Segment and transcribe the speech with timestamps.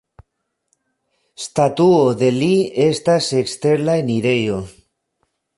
[1.43, 2.49] Statuo de li
[2.89, 4.61] estas ekster la enirejo.